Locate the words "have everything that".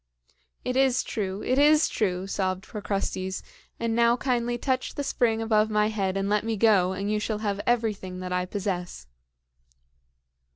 7.45-8.33